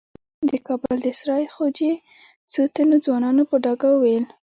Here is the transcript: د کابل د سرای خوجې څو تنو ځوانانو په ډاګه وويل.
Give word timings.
د 0.49 0.51
کابل 0.67 0.97
د 1.05 1.07
سرای 1.19 1.45
خوجې 1.53 1.93
څو 2.51 2.61
تنو 2.73 2.95
ځوانانو 3.05 3.41
په 3.49 3.55
ډاګه 3.63 3.89
وويل. 3.93 4.25